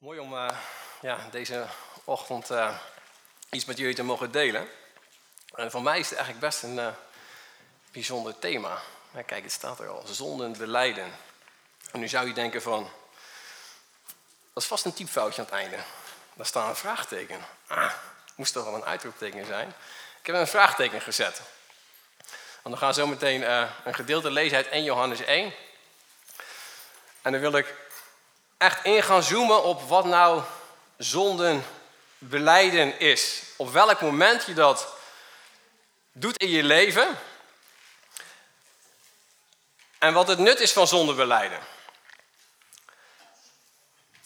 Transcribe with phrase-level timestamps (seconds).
[0.00, 0.48] Mooi om uh,
[1.00, 1.66] ja, deze
[2.04, 2.76] ochtend uh,
[3.50, 4.68] iets met jullie te mogen delen.
[5.54, 6.94] En voor mij is het eigenlijk best een
[7.92, 8.82] bijzonder thema.
[9.26, 10.02] Kijk, het staat er al.
[10.06, 11.12] Zonden beleiden.
[11.92, 12.90] En nu zou je denken van...
[14.52, 15.78] Dat is vast een typfoutje aan het einde.
[16.34, 17.40] Daar staat een vraagteken.
[17.66, 17.92] Ah,
[18.34, 19.68] moest toch wel een uitroepteken zijn.
[20.20, 21.40] Ik heb een vraagteken gezet.
[22.62, 23.50] Want we gaan zo meteen
[23.84, 25.54] een gedeelte lezen uit 1 Johannes 1.
[27.22, 27.88] En dan wil ik
[28.60, 30.42] echt in gaan zoomen op wat nou
[30.96, 31.64] zonden
[32.18, 33.42] beleiden is.
[33.56, 34.94] Op welk moment je dat
[36.12, 37.18] doet in je leven.
[39.98, 41.58] En wat het nut is van zondenbeleiden.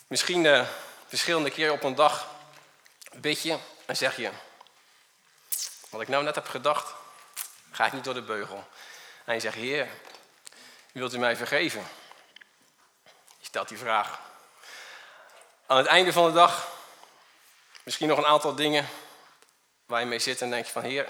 [0.06, 0.66] Misschien uh,
[1.06, 2.28] verschillende keren op een dag
[3.12, 4.30] bid je en zeg je...
[5.91, 6.94] Wat ik nou net heb gedacht,
[7.70, 8.66] ga ik niet door de beugel.
[9.24, 9.88] En je zegt, Heer,
[10.92, 11.86] wilt u mij vergeven?
[13.38, 14.32] Je stelt die vraag.
[15.66, 16.68] Aan het einde van de dag,
[17.82, 18.88] misschien nog een aantal dingen
[19.86, 21.08] waar je mee zit en denk je van Heer.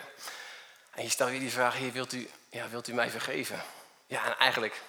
[0.90, 3.64] En je stelt weer die vraag, Heer, wilt u, ja, wilt u mij vergeven?
[4.06, 4.82] Ja, en eigenlijk,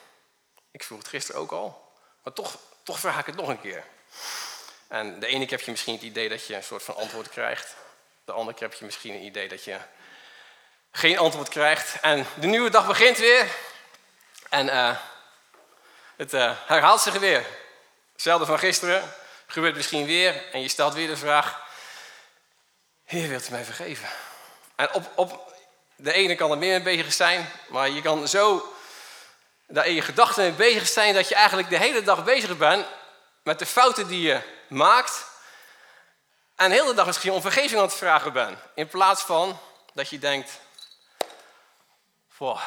[0.71, 1.91] ik vroeg het gisteren ook al,
[2.23, 3.83] maar toch, toch vraag ik het nog een keer.
[4.87, 7.29] En de ene keer heb je misschien het idee dat je een soort van antwoord
[7.29, 7.75] krijgt.
[8.25, 9.77] De andere keer heb je misschien een idee dat je
[10.91, 11.99] geen antwoord krijgt.
[11.99, 13.47] En de nieuwe dag begint weer.
[14.49, 14.97] En uh,
[16.15, 17.45] het uh, herhaalt zich weer.
[18.11, 19.13] Hetzelfde van gisteren
[19.55, 21.61] gebeurt misschien weer en je stelt weer de vraag:
[23.03, 24.09] Heer, wilt u mij vergeven?
[24.75, 25.53] En op, op
[25.95, 28.73] de ene kan het meer mee bezig zijn, maar je kan zo
[29.67, 32.85] daar in je gedachten mee bezig zijn dat je eigenlijk de hele dag bezig bent
[33.43, 35.25] met de fouten die je maakt.
[36.55, 38.59] En de hele dag misschien om vergeving aan het vragen bent.
[38.73, 39.59] In plaats van
[39.93, 40.59] dat je denkt:
[42.37, 42.59] Wow,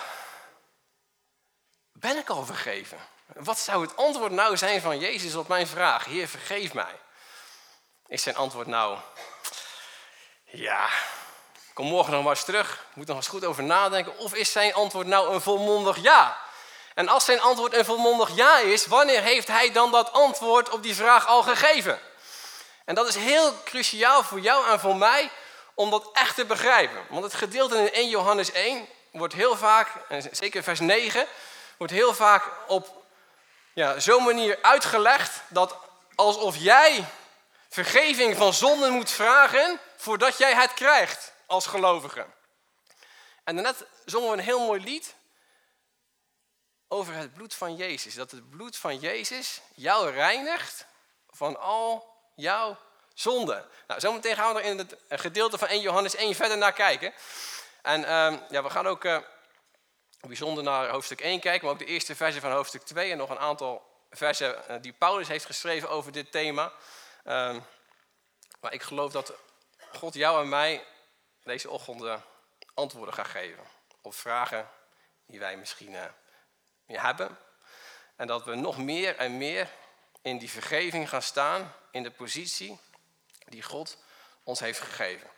[1.92, 2.98] ben ik al vergeven?
[3.34, 6.05] Wat zou het antwoord nou zijn van Jezus op mijn vraag?
[6.05, 7.01] Heer, vergeef mij.
[8.07, 8.98] Is zijn antwoord nou,
[10.45, 10.89] ja,
[11.75, 12.84] kom morgen nog maar eens terug.
[12.95, 14.19] Moet nog eens goed over nadenken.
[14.19, 16.38] Of is zijn antwoord nou een volmondig ja?
[16.94, 20.83] En als zijn antwoord een volmondig ja is, wanneer heeft hij dan dat antwoord op
[20.83, 21.99] die vraag al gegeven?
[22.84, 25.31] En dat is heel cruciaal voor jou en voor mij
[25.75, 27.06] om dat echt te begrijpen.
[27.09, 31.27] Want het gedeelte in 1 Johannes 1 wordt heel vaak, en zeker vers 9,
[31.77, 32.97] wordt heel vaak op
[33.75, 35.77] ja, zo'n manier uitgelegd dat
[36.15, 37.05] alsof jij
[37.69, 42.27] vergeving van zonden moet vragen voordat jij het krijgt als gelovige.
[43.45, 45.15] En daarnet zongen we een heel mooi lied
[46.89, 48.15] over het bloed van Jezus.
[48.15, 50.87] Dat het bloed van Jezus jou reinigt
[51.31, 52.79] van al jouw
[53.15, 53.65] zonden.
[53.87, 57.12] Nou, zometeen gaan we er in het gedeelte van 1 Johannes 1 verder naar kijken.
[57.83, 59.05] En uh, ja, we gaan ook...
[59.05, 59.19] Uh,
[60.21, 63.31] bijzonder naar hoofdstuk 1 kijken, maar ook de eerste versen van hoofdstuk 2 en nog
[63.31, 66.73] een aantal versen eh, die Paulus heeft geschreven over dit thema.
[67.25, 67.65] Um,
[68.61, 69.33] maar ik geloof dat
[69.93, 70.84] God jou en mij
[71.45, 72.23] deze ochtend
[72.75, 73.65] antwoorden gaat geven
[74.03, 74.71] op vragen
[75.27, 76.05] die wij misschien uh,
[76.87, 77.39] hebben.
[78.17, 79.69] En dat we nog meer en meer
[80.23, 82.81] in die vergeving gaan staan, in de positie
[83.45, 83.99] die God
[84.43, 85.31] ons heeft gegeven.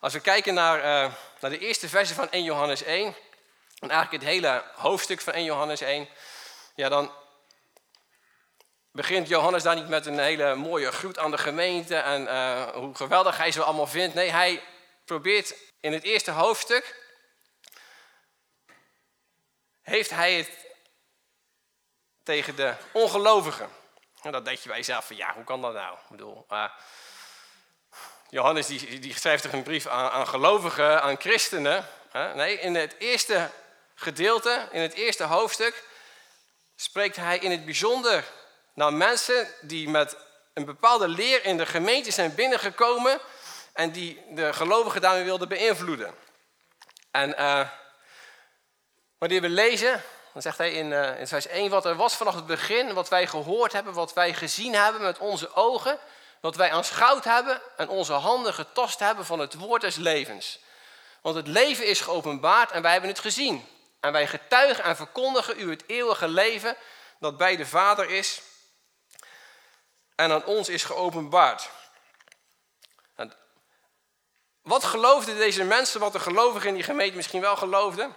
[0.00, 0.80] Als we kijken naar,
[1.40, 3.14] naar de eerste versen van 1 Johannes 1,
[3.78, 6.08] en eigenlijk het hele hoofdstuk van 1 Johannes 1,
[6.74, 7.12] ja, dan
[8.92, 12.94] begint Johannes daar niet met een hele mooie groet aan de gemeente en uh, hoe
[12.94, 14.14] geweldig hij ze allemaal vindt.
[14.14, 14.62] Nee, hij
[15.04, 17.06] probeert in het eerste hoofdstuk,
[19.82, 20.50] heeft hij het
[22.22, 23.68] tegen de ongelovigen.
[24.22, 25.94] En dat denk je bij jezelf van, ja, hoe kan dat nou?
[25.94, 26.64] Ik bedoel, uh,
[28.28, 31.86] Johannes die, die schrijft toch een brief aan, aan gelovigen, aan christenen.
[32.12, 33.50] Nee, in het eerste
[33.98, 35.84] gedeelte, in het eerste hoofdstuk,
[36.76, 38.24] spreekt hij in het bijzonder
[38.74, 40.16] naar mensen die met
[40.54, 43.20] een bepaalde leer in de gemeente zijn binnengekomen
[43.72, 46.14] en die de gelovigen daarmee wilden beïnvloeden.
[47.10, 47.68] En uh,
[49.18, 52.34] wanneer we lezen, dan zegt hij in, uh, in vers 1, wat er was vanaf
[52.34, 55.98] het begin, wat wij gehoord hebben, wat wij gezien hebben met onze ogen,
[56.40, 60.58] wat wij aanschouwd hebben en onze handen getast hebben van het woord des levens.
[61.20, 63.66] Want het leven is geopenbaard en wij hebben het gezien.
[64.00, 66.76] En wij getuigen en verkondigen u het eeuwige leven
[67.18, 68.40] dat bij de Vader is
[70.14, 71.70] en aan ons is geopenbaard.
[73.14, 73.36] En
[74.62, 78.16] wat geloofden deze mensen, wat de gelovigen in die gemeente misschien wel geloofden?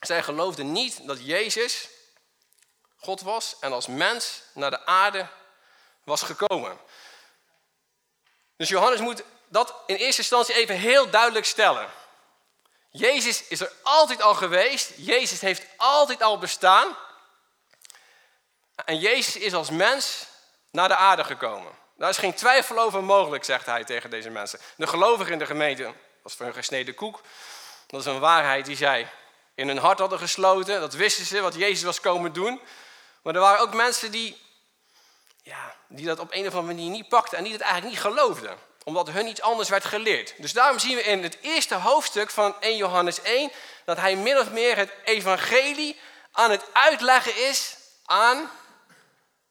[0.00, 1.88] Zij geloofden niet dat Jezus
[2.96, 5.28] God was en als mens naar de aarde
[6.04, 6.78] was gekomen.
[8.56, 11.90] Dus Johannes moet dat in eerste instantie even heel duidelijk stellen.
[12.96, 14.92] Jezus is er altijd al geweest.
[14.96, 16.96] Jezus heeft altijd al bestaan.
[18.84, 20.26] En Jezus is als mens
[20.70, 21.72] naar de aarde gekomen.
[21.96, 24.60] Daar is geen twijfel over mogelijk, zegt hij tegen deze mensen.
[24.76, 25.94] De gelovigen in de gemeente, dat
[26.24, 27.20] is voor een gesneden koek.
[27.86, 29.10] Dat is een waarheid die zij
[29.54, 30.80] in hun hart hadden gesloten.
[30.80, 32.60] Dat wisten ze, wat Jezus was komen doen.
[33.22, 34.42] Maar er waren ook mensen die,
[35.42, 38.02] ja, die dat op een of andere manier niet pakten en die het eigenlijk niet
[38.02, 38.58] geloofden.
[38.86, 40.34] Omdat hun iets anders werd geleerd.
[40.36, 43.52] Dus daarom zien we in het eerste hoofdstuk van 1 Johannes 1
[43.84, 46.00] dat hij min of meer het evangelie
[46.32, 48.50] aan het uitleggen is aan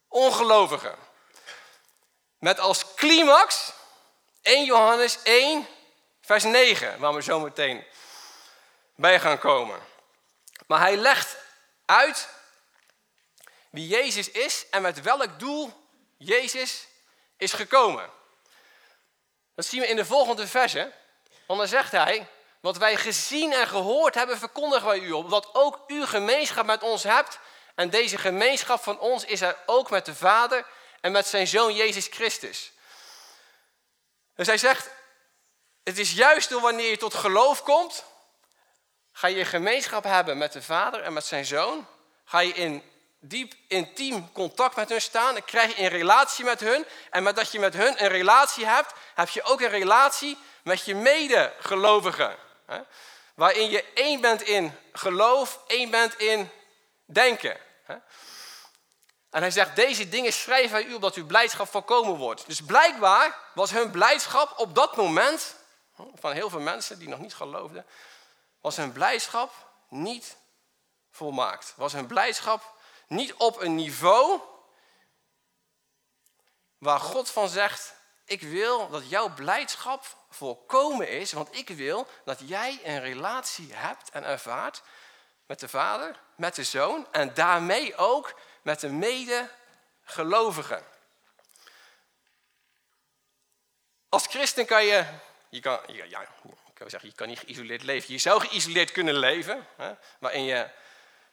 [0.08, 0.94] ongelovigen.
[2.38, 3.72] Met als climax
[4.42, 5.66] 1 Johannes 1,
[6.20, 7.84] vers 9, waar we zo meteen
[8.94, 9.80] bij gaan komen.
[10.66, 11.36] Maar hij legt
[11.84, 12.28] uit
[13.70, 16.86] wie Jezus is en met welk doel Jezus
[17.36, 18.15] is gekomen.
[19.56, 20.92] Dat zien we in de volgende verse.
[21.46, 22.28] Want dan zegt hij,
[22.60, 25.30] wat wij gezien en gehoord hebben, verkondigen wij u op.
[25.30, 27.38] Dat ook u gemeenschap met ons hebt.
[27.74, 30.66] En deze gemeenschap van ons is er ook met de Vader
[31.00, 32.72] en met zijn Zoon Jezus Christus.
[34.34, 34.90] Dus hij zegt,
[35.84, 38.04] het is juist door wanneer je tot geloof komt,
[39.12, 41.86] ga je gemeenschap hebben met de Vader en met zijn Zoon.
[42.24, 42.82] Ga je in
[43.28, 45.34] diep intiem contact met hun staan.
[45.34, 46.86] Dan krijg je een relatie met hun.
[47.10, 50.84] En met dat je met hun een relatie hebt, heb je ook een relatie met
[50.84, 52.36] je medegelovigen.
[53.34, 56.50] Waarin je één bent in geloof, één bent in
[57.04, 57.56] denken.
[59.30, 62.46] En hij zegt, deze dingen schrijven wij u opdat uw blijdschap voorkomen wordt.
[62.46, 65.56] Dus blijkbaar was hun blijdschap op dat moment,
[66.14, 67.86] van heel veel mensen die nog niet geloofden,
[68.60, 69.52] was hun blijdschap
[69.88, 70.36] niet
[71.10, 71.72] volmaakt.
[71.76, 72.75] Was hun blijdschap
[73.06, 74.40] niet op een niveau
[76.78, 77.94] waar God van zegt,
[78.24, 84.10] ik wil dat jouw blijdschap volkomen is, want ik wil dat jij een relatie hebt
[84.10, 84.82] en ervaart
[85.46, 90.84] met de Vader, met de Zoon en daarmee ook met de medegelovigen.
[94.08, 95.06] Als christen kan je,
[95.48, 98.12] je kan, ja, ja, ik zeggen, je kan niet geïsoleerd leven.
[98.12, 100.68] Je zou geïsoleerd kunnen leven, hè, waarin je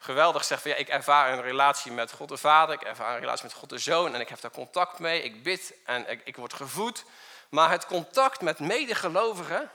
[0.03, 3.19] geweldig zegt van ja, ik ervaar een relatie met God de Vader, ik ervaar een
[3.19, 6.21] relatie met God de Zoon en ik heb daar contact mee, ik bid en ik,
[6.23, 7.05] ik word gevoed.
[7.49, 9.71] Maar het contact met medegelovigen,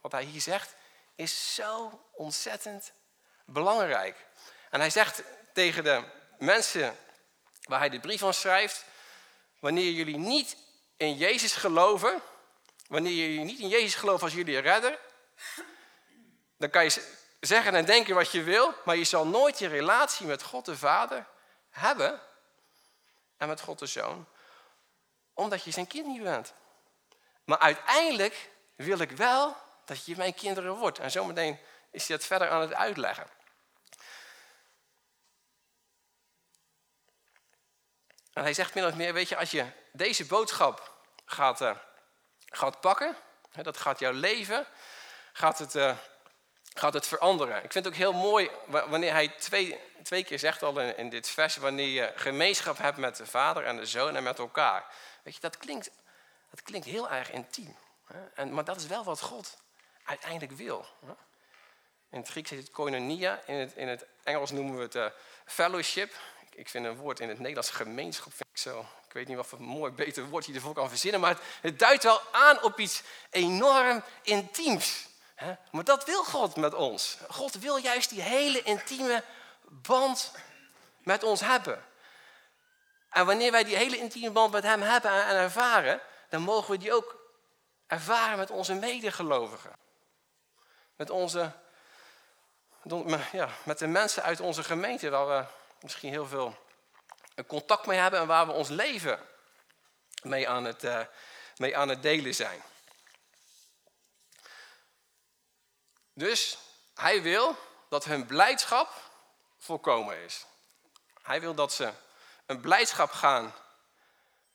[0.00, 0.74] wat hij hier zegt,
[1.14, 2.92] is zo ontzettend
[3.44, 4.26] belangrijk.
[4.70, 5.22] En hij zegt
[5.52, 6.02] tegen de
[6.38, 6.96] mensen
[7.62, 8.84] waar hij de brief aan schrijft,
[9.58, 10.56] wanneer jullie niet
[10.96, 12.22] in Jezus geloven,
[12.88, 14.98] wanneer jullie niet in Jezus geloven als jullie redder,
[16.58, 20.26] dan kan je zeggen en denken wat je wil, maar je zal nooit je relatie
[20.26, 21.26] met God de Vader
[21.70, 22.20] hebben
[23.36, 24.28] en met God de Zoon,
[25.32, 26.54] omdat je zijn kind niet bent.
[27.44, 30.98] Maar uiteindelijk wil ik wel dat je mijn kinderen wordt.
[30.98, 31.58] En zometeen
[31.90, 33.26] is hij dat verder aan het uitleggen.
[38.32, 40.92] En hij zegt min of meer, weet je, als je deze boodschap
[41.24, 41.76] gaat, uh,
[42.46, 43.16] gaat pakken,
[43.50, 44.66] hè, dat gaat jouw leven,
[45.32, 45.96] gaat het, uh,
[46.74, 47.64] gaat het veranderen.
[47.64, 51.08] Ik vind het ook heel mooi wanneer hij twee, twee keer zegt al in, in
[51.08, 54.84] dit vers, wanneer je gemeenschap hebt met de vader en de zoon en met elkaar.
[55.22, 55.90] Weet je, dat klinkt,
[56.50, 57.76] dat klinkt heel erg intiem.
[58.06, 58.26] Hè?
[58.34, 59.56] En, maar dat is wel wat God
[60.04, 60.86] uiteindelijk wil.
[61.06, 61.12] Hè?
[62.10, 65.06] In het Grieks heet het koinonia, in het, in het Engels noemen we het uh,
[65.44, 66.12] fellowship
[66.54, 68.80] ik vind een woord in het Nederlands gemeenschap, vind ik zo.
[68.80, 71.78] Ik weet niet wat voor mooi beter woord je ervoor kan verzinnen, maar het, het
[71.78, 75.06] duidt wel aan op iets enorm intiems.
[75.70, 77.18] Maar dat wil God met ons.
[77.28, 79.24] God wil juist die hele intieme
[79.62, 80.32] band
[80.98, 81.84] met ons hebben.
[83.10, 86.78] En wanneer wij die hele intieme band met Hem hebben en ervaren, dan mogen we
[86.78, 87.16] die ook
[87.86, 89.72] ervaren met onze medegelovigen.
[90.96, 91.52] Met, onze,
[93.32, 95.44] ja, met de mensen uit onze gemeente waar we
[95.80, 96.56] misschien heel veel
[97.46, 99.18] contact mee hebben en waar we ons leven
[100.22, 101.00] mee aan het, uh,
[101.56, 102.62] mee aan het delen zijn.
[106.14, 106.58] Dus
[106.94, 107.56] hij wil
[107.88, 109.02] dat hun blijdschap
[109.58, 110.46] volkomen is.
[111.22, 111.92] Hij wil dat ze
[112.46, 113.54] een blijdschap gaan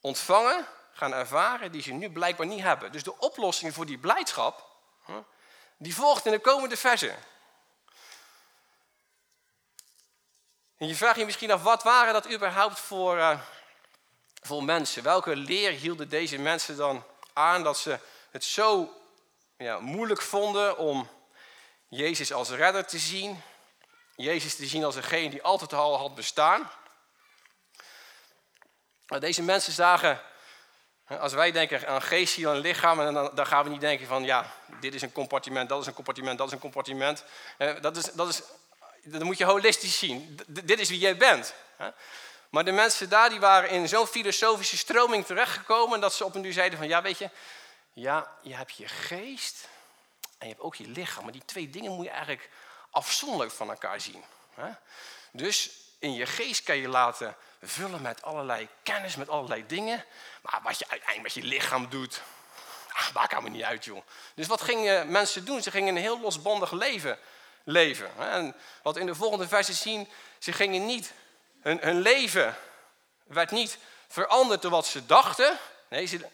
[0.01, 2.91] ontvangen, gaan ervaren, die ze nu blijkbaar niet hebben.
[2.91, 4.67] Dus de oplossing voor die blijdschap,
[5.77, 7.17] die volgt in de komende versen.
[10.77, 13.39] En je vraagt je misschien af, wat waren dat überhaupt voor, uh,
[14.41, 15.03] voor mensen?
[15.03, 17.99] Welke leer hielden deze mensen dan aan dat ze
[18.31, 18.93] het zo
[19.57, 21.09] ja, moeilijk vonden om
[21.89, 23.41] Jezus als redder te zien?
[24.15, 26.71] Jezus te zien als degene die altijd al had bestaan?
[29.19, 30.21] Deze mensen zagen,
[31.07, 34.53] als wij denken aan geest, ziel en lichaam, dan, gaan we niet denken van ja,
[34.79, 37.23] dit is een compartiment, dat is een compartiment, dat is een compartiment.
[37.81, 38.41] Dat is, dat is
[39.03, 40.39] dan moet je holistisch zien.
[40.47, 41.53] dit is wie jij bent.
[42.49, 46.41] Maar de mensen daar die waren in zo'n filosofische stroming terechtgekomen dat ze op een
[46.41, 47.29] duur zeiden van ja weet je,
[47.93, 49.67] ja je hebt je geest
[50.39, 51.23] en je hebt ook je lichaam.
[51.23, 52.49] Maar die twee dingen moet je eigenlijk
[52.89, 54.23] afzonderlijk van elkaar zien.
[55.31, 55.69] Dus
[55.99, 60.05] in je geest kan je laten vullen met allerlei kennis, met allerlei dingen.
[60.41, 62.21] Maar wat je uiteindelijk met je lichaam doet,
[62.91, 64.05] ach, maakt allemaal niet uit joh.
[64.35, 65.61] Dus wat gingen mensen doen?
[65.61, 67.19] Ze gingen een heel losbandig leven
[67.63, 68.11] leven.
[68.19, 71.13] En wat in de volgende versen zien, ze gingen niet,
[71.61, 72.55] hun, hun leven
[73.23, 73.77] werd niet
[74.07, 75.57] veranderd door wat ze dachten.
[75.89, 76.27] Nee, ze,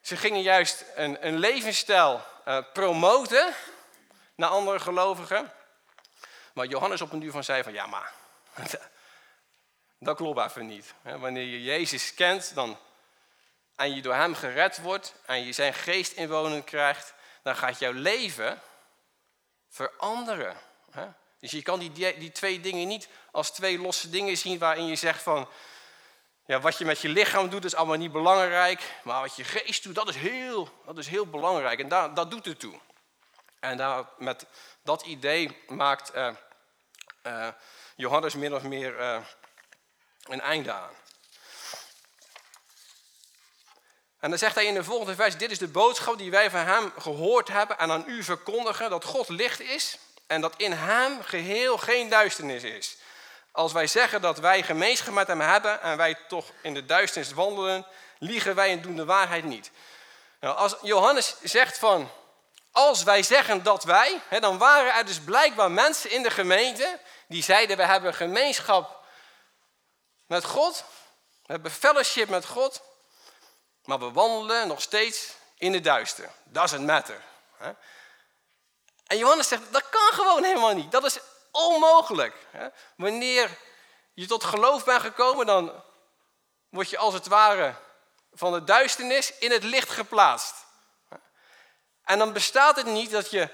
[0.00, 3.54] ze gingen juist een, een levensstijl uh, promoten
[4.34, 5.52] naar andere gelovigen.
[6.52, 8.12] Maar Johannes op een duur van zei van ja maar,
[9.98, 10.94] dat klopt even niet.
[11.02, 12.78] Wanneer je Jezus kent dan,
[13.76, 17.92] en je door hem gered wordt en je zijn geest inwonen krijgt, dan gaat jouw
[17.92, 18.60] leven
[19.68, 20.56] veranderen.
[21.40, 24.96] Dus je kan die, die twee dingen niet als twee losse dingen zien waarin je
[24.96, 25.48] zegt van,
[26.50, 29.82] ja, wat je met je lichaam doet is allemaal niet belangrijk, maar wat je geest
[29.82, 32.80] doet, dat is heel, dat is heel belangrijk en daar, dat doet het toe.
[33.60, 34.46] En daar, met
[34.82, 36.30] dat idee maakt uh,
[37.26, 37.48] uh,
[37.96, 39.20] Johannes min of meer uh,
[40.22, 40.94] een einde aan.
[44.20, 46.60] En dan zegt hij in de volgende vers, dit is de boodschap die wij van
[46.60, 51.22] hem gehoord hebben en aan u verkondigen, dat God licht is en dat in hem
[51.22, 52.96] geheel geen duisternis is.
[53.52, 57.32] Als wij zeggen dat wij gemeenschap met hem hebben en wij toch in de duisternis
[57.32, 57.86] wandelen,
[58.18, 59.70] liegen wij en doen de waarheid niet.
[60.40, 62.10] Nou, als Johannes zegt van,
[62.72, 66.98] als wij zeggen dat wij, hè, dan waren er dus blijkbaar mensen in de gemeente
[67.28, 69.04] die zeiden, we hebben gemeenschap
[70.26, 70.84] met God,
[71.46, 72.82] we hebben fellowship met God,
[73.84, 76.30] maar we wandelen nog steeds in het duister.
[76.44, 77.20] Doesn't matter.
[79.06, 80.90] En Johannes zegt, dat kan gewoon helemaal niet.
[80.90, 81.18] Dat is
[81.50, 82.36] onmogelijk.
[82.96, 83.58] Wanneer
[84.14, 85.82] je tot geloof bent gekomen, dan
[86.68, 87.74] word je als het ware
[88.32, 90.54] van de duisternis in het licht geplaatst.
[92.04, 93.48] En dan bestaat het niet dat je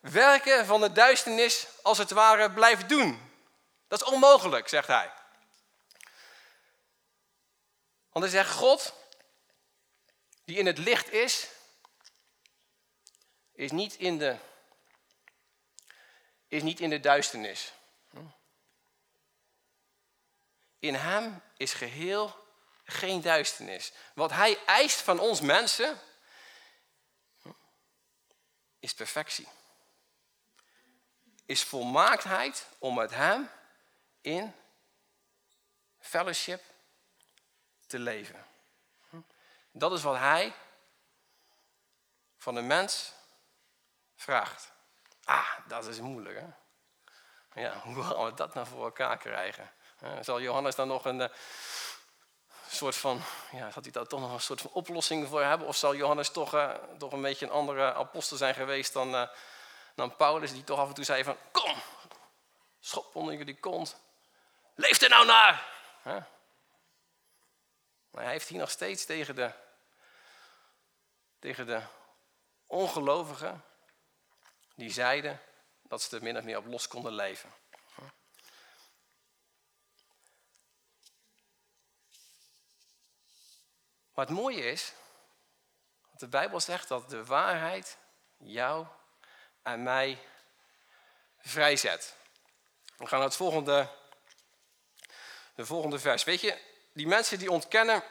[0.00, 3.32] werken van de duisternis als het ware blijft doen.
[3.88, 5.12] Dat is onmogelijk, zegt hij.
[8.12, 8.94] Want hij zegt, God
[10.44, 11.48] die in het licht is,
[13.52, 14.36] is niet in de,
[16.50, 17.72] is niet in de duisternis.
[20.78, 22.46] In hem is geheel
[22.84, 23.92] geen duisternis.
[24.14, 26.00] Wat hij eist van ons mensen
[28.78, 29.48] is perfectie.
[31.46, 33.50] Is volmaaktheid om met hem
[34.20, 34.54] in
[35.98, 36.62] fellowship
[37.86, 38.46] te leven.
[39.72, 40.54] Dat is wat hij
[42.36, 43.12] van de mens
[44.16, 44.72] vraagt.
[45.30, 46.46] Ah, dat is moeilijk hè.
[47.60, 49.70] Ja, hoe gaan we dat nou voor elkaar krijgen?
[50.20, 51.28] zal Johannes dan nog een uh,
[52.68, 53.22] soort van,
[53.52, 55.66] ja, zal hij daar toch nog een soort van oplossing voor hebben?
[55.66, 59.28] Of zal Johannes toch, uh, toch een beetje een andere apostel zijn geweest dan, uh,
[59.94, 61.74] dan Paulus, die toch af en toe zei van, kom,
[62.80, 63.96] schop onder jullie kont.
[64.74, 65.68] Leef er nou naar!
[68.10, 69.52] Maar hij heeft hier nog steeds tegen de,
[71.38, 71.82] tegen de
[72.66, 73.64] ongelovigen
[74.80, 75.40] die zeiden
[75.82, 77.52] dat ze er min of meer op los konden leven.
[84.14, 84.92] Maar het mooie is,
[86.18, 87.98] de Bijbel zegt dat de waarheid
[88.36, 88.86] jou
[89.62, 90.18] en mij
[91.38, 92.14] vrijzet.
[92.96, 93.88] We gaan naar het volgende,
[95.54, 96.24] de volgende vers.
[96.24, 96.58] Weet je,
[96.92, 98.02] die mensen die ontkennen,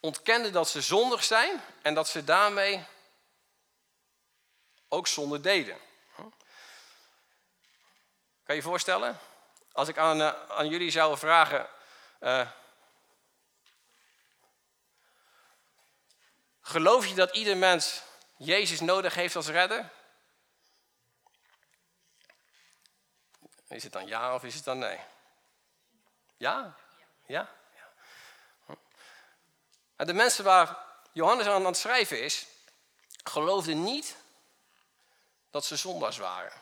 [0.00, 2.84] ontkennen dat ze zondig zijn en dat ze daarmee
[4.92, 5.76] ook zonde deden.
[8.44, 9.18] Kan je je voorstellen?
[9.72, 11.68] Als ik aan, uh, aan jullie zou vragen.
[12.20, 12.50] Uh,
[16.60, 18.02] geloof je dat ieder mens
[18.36, 19.90] Jezus nodig heeft als redder?
[23.68, 25.00] Is het dan ja of is het dan nee?
[26.36, 26.76] Ja?
[27.26, 27.48] Ja?
[29.96, 30.04] ja.
[30.04, 30.76] De mensen waar
[31.12, 32.46] Johannes aan het schrijven is,
[33.24, 34.20] geloofden niet
[35.52, 36.52] dat ze zondaars waren.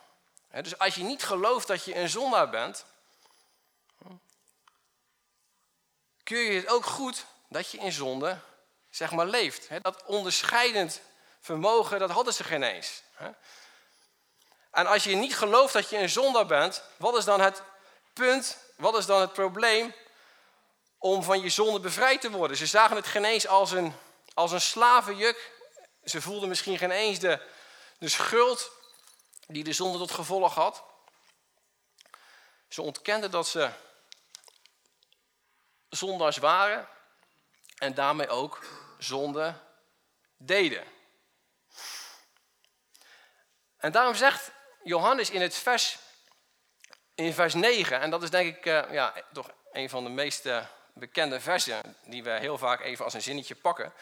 [0.62, 2.84] Dus als je niet gelooft dat je een zondaar bent,
[6.22, 8.38] kun je het ook goed dat je in zonde
[8.90, 9.68] zeg maar leeft.
[9.82, 11.00] Dat onderscheidend
[11.40, 13.02] vermogen, dat hadden ze geen eens.
[14.70, 17.62] En als je niet gelooft dat je een zondaar bent, wat is dan het
[18.12, 19.94] punt, wat is dan het probleem
[20.98, 22.56] om van je zonde bevrijd te worden.
[22.56, 23.94] Ze zagen het geen eens als een,
[24.34, 25.52] als een slavenjuk.
[26.04, 27.40] Ze voelden misschien geen eens de,
[27.98, 28.70] de schuld
[29.52, 30.84] die de zonde tot gevolg had.
[32.68, 33.70] Ze ontkenden dat ze
[35.88, 36.88] zondaars waren
[37.78, 38.64] en daarmee ook
[38.98, 39.54] zonde
[40.36, 40.84] deden.
[43.76, 44.50] En daarom zegt
[44.82, 45.98] Johannes in het vers,
[47.14, 50.46] in vers 9, en dat is denk ik uh, ja, toch een van de meest
[50.46, 53.92] uh, bekende versen, die we heel vaak even als een zinnetje pakken.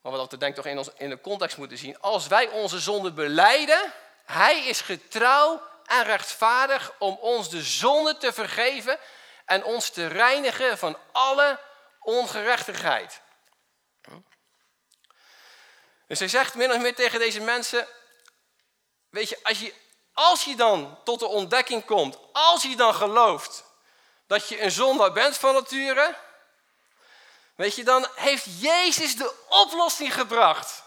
[0.00, 2.00] Maar we dat denk ik toch in, ons, in de context moeten zien.
[2.00, 3.92] Als wij onze zonde beleiden,
[4.30, 8.98] hij is getrouw en rechtvaardig om ons de zonde te vergeven
[9.44, 11.58] en ons te reinigen van alle
[12.00, 13.20] ongerechtigheid.
[16.06, 17.88] Dus hij zegt min of meer tegen deze mensen,
[19.08, 19.74] weet je, als je,
[20.12, 23.64] als je dan tot de ontdekking komt, als je dan gelooft
[24.26, 26.16] dat je een zondaar bent van nature,
[27.54, 30.82] weet je, dan heeft Jezus de oplossing gebracht.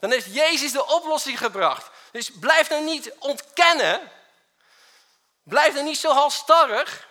[0.00, 1.90] Dan heeft Jezus de oplossing gebracht.
[2.12, 4.10] Dus blijf nou niet ontkennen.
[5.42, 7.08] Blijf nou niet zo halstarrig.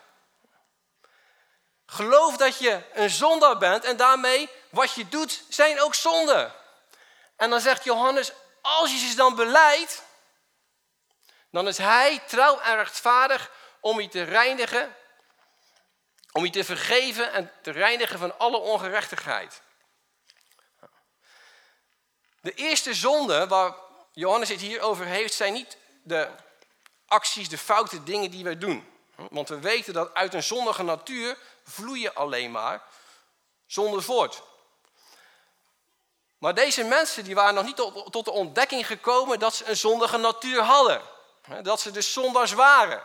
[1.86, 6.54] Geloof dat je een zondaar bent en daarmee wat je doet zijn ook zonden.
[7.36, 8.32] En dan zegt Johannes,
[8.62, 10.04] als je ze dan beleidt,
[11.52, 14.96] dan is hij trouw en rechtvaardig om je te reinigen,
[16.32, 19.62] om je te vergeven en te reinigen van alle ongerechtigheid.
[22.42, 23.76] De eerste zonde waar
[24.14, 26.30] Johannes het hier over heeft, zijn niet de
[27.08, 28.88] acties, de foute dingen die wij doen.
[29.16, 32.84] Want we weten dat uit een zondige natuur vloeien alleen maar
[33.66, 34.42] zonde voort.
[36.38, 39.78] Maar deze mensen die waren nog niet tot, tot de ontdekking gekomen dat ze een
[39.78, 41.02] zondige natuur hadden.
[41.62, 43.02] Dat ze dus zondaars waren.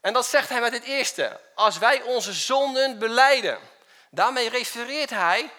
[0.00, 1.40] En dat zegt hij met het eerste.
[1.54, 3.58] Als wij onze zonden beleiden.
[4.10, 5.52] Daarmee refereert hij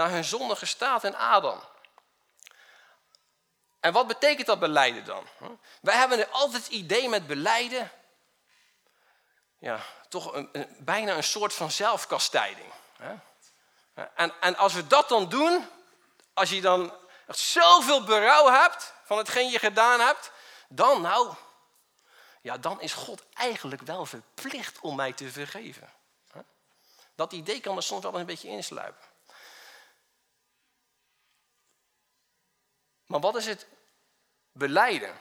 [0.00, 1.60] naar hun zondige staat in Adam.
[3.80, 5.26] En wat betekent dat beleiden dan?
[5.80, 7.90] Wij hebben altijd het idee met beleiden.
[9.58, 12.72] Ja, toch een, bijna een soort van zelfkastijding.
[14.14, 15.68] En, en als we dat dan doen,
[16.34, 16.94] als je dan
[17.28, 20.30] zoveel berouw hebt van hetgeen je gedaan hebt,
[20.68, 21.34] dan nou,
[22.40, 25.92] ja, dan is God eigenlijk wel verplicht om mij te vergeven.
[27.14, 29.09] Dat idee kan er soms wel een beetje insluipen.
[33.10, 33.66] Maar wat is het
[34.52, 35.20] beleiden?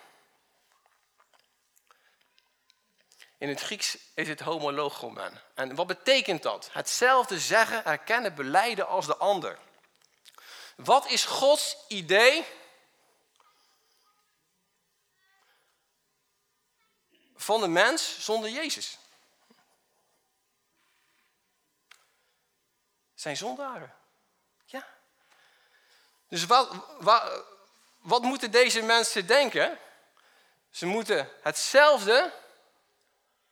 [3.37, 5.41] In het Grieks is het homologomen.
[5.53, 6.69] En wat betekent dat?
[6.71, 9.59] Hetzelfde zeggen, erkennen, beleiden als de ander.
[10.75, 12.45] Wat is Gods idee
[17.35, 18.97] van de mens zonder Jezus?
[23.15, 23.95] Zijn zondaren.
[24.65, 24.87] Ja.
[26.27, 27.57] Dus wat, wat,
[28.09, 29.77] wat moeten deze mensen denken?
[30.69, 32.33] Ze moeten hetzelfde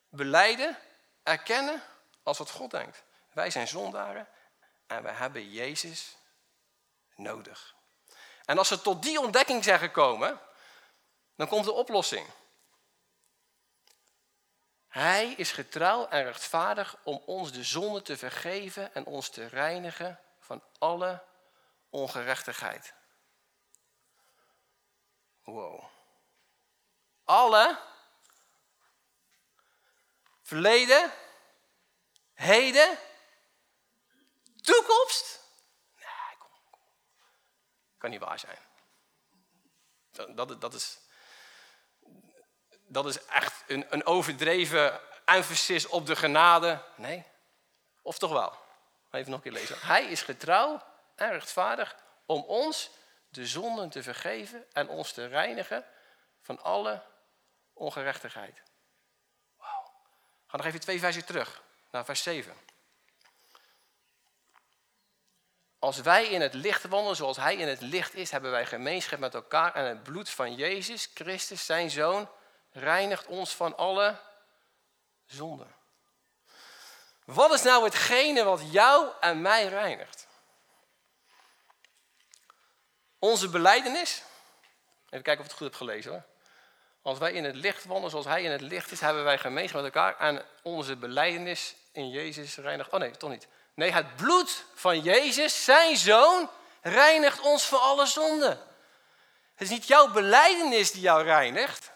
[0.10, 0.78] beleiden,
[1.24, 1.84] erkennen
[2.24, 3.04] als wat God denkt.
[3.34, 4.28] Wij zijn zondaren
[4.88, 6.17] en wij hebben Jezus
[7.15, 7.76] nodig.
[8.46, 10.39] En als ze tot die ontdekking zijn gekomen,
[11.36, 12.28] dan komt de oplossing.
[14.88, 20.20] Hij is getrouw en rechtvaardig om ons de zonde te vergeven en ons te reinigen
[20.39, 21.24] van alle
[21.89, 22.93] ongerechtigheid.
[25.48, 25.84] Wow.
[27.24, 27.80] Alle
[30.42, 31.12] verleden,
[32.34, 32.98] heden,
[34.62, 35.44] toekomst.
[35.96, 36.50] Nee, kom.
[37.98, 38.58] Kan niet waar zijn.
[40.36, 41.00] Dat, dat, is,
[42.88, 46.84] dat is echt een, een overdreven emphasis op de genade.
[46.96, 47.26] Nee,
[48.02, 48.58] of toch wel?
[49.12, 49.80] Even nog een keer lezen.
[49.80, 50.84] Hij is getrouw
[51.16, 52.90] en rechtvaardig om ons
[53.30, 55.86] de zonden te vergeven en ons te reinigen
[56.42, 57.02] van alle
[57.74, 58.62] ongerechtigheid.
[59.58, 59.92] Wauw.
[60.48, 62.54] Ga nog even twee versen terug, naar vers 7.
[65.80, 69.20] Als wij in het licht wandelen zoals Hij in het licht is, hebben wij gemeenschap
[69.20, 72.30] met elkaar en het bloed van Jezus Christus, zijn Zoon,
[72.72, 74.20] reinigt ons van alle
[75.26, 75.76] zonden.
[77.26, 80.27] Wat is nou hetgene wat jou en mij reinigt?
[83.20, 84.22] Onze beleidenis.
[85.10, 86.24] Even kijken of ik het goed heb gelezen hoor.
[87.02, 89.82] Als wij in het licht wandelen zoals Hij in het licht is, hebben wij gemeenschap
[89.82, 92.90] met elkaar en onze beleidenis in Jezus reinigt.
[92.90, 93.48] Oh nee, toch niet.
[93.74, 96.50] Nee, het bloed van Jezus, zijn zoon,
[96.82, 98.50] reinigt ons voor alle zonden.
[99.56, 101.92] Het is niet jouw beleidenis die jou reinigt.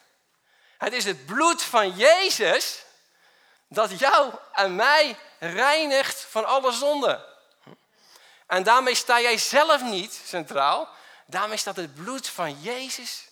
[0.78, 2.86] Het is het bloed van Jezus
[3.68, 7.26] dat jou en mij reinigt van alle zonden.
[8.48, 10.90] En daarmee sta jij zelf niet centraal.
[11.32, 13.28] Daarom staat het bloed van Jezus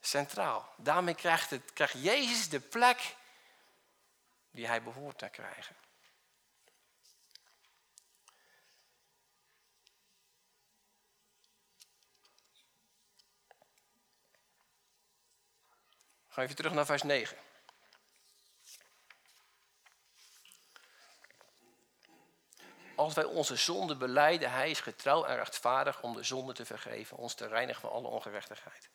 [0.00, 0.74] centraal.
[0.76, 3.16] Daarmee krijgt, het, krijgt Jezus de plek
[4.50, 5.76] die hij behoort te krijgen.
[16.28, 17.43] Ga even terug naar vers 9.
[22.96, 27.16] Als wij onze zonde beleiden, hij is getrouw en rechtvaardig om de zonde te vergeven,
[27.16, 28.88] ons te reinigen van alle ongerechtigheid.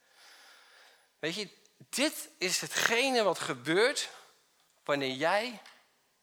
[1.19, 1.49] Weet je,
[1.89, 4.09] dit is hetgene wat gebeurt
[4.83, 5.61] wanneer jij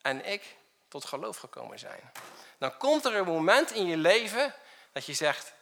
[0.02, 0.56] en ik
[0.88, 2.12] tot geloof gekomen zijn.
[2.58, 4.54] Dan komt er een moment in je leven
[4.92, 5.52] dat je zegt,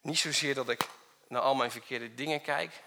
[0.00, 0.88] niet zozeer dat ik
[1.28, 2.82] naar al mijn verkeerde dingen kijk,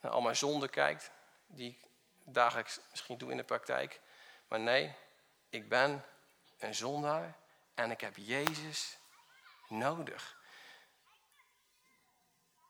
[0.00, 1.10] naar al mijn zonden kijk,
[1.46, 1.88] die ik
[2.24, 4.00] dagelijks misschien doe in de praktijk.
[4.48, 4.94] Maar nee,
[5.50, 6.04] ik ben
[6.58, 7.36] een zondaar
[7.78, 8.96] en ik heb Jezus
[9.68, 10.36] nodig.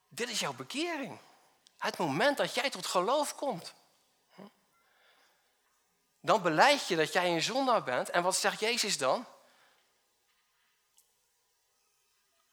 [0.09, 1.19] Dit is jouw bekering.
[1.79, 3.75] Het moment dat jij tot geloof komt.
[6.21, 8.11] Dan beleid je dat jij een zondaar bent.
[8.11, 9.27] En wat zegt Jezus dan?